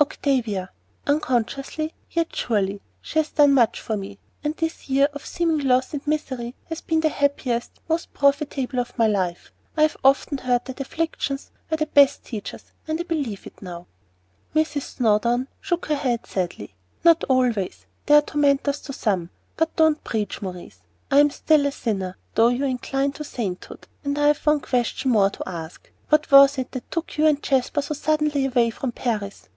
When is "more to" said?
25.10-25.48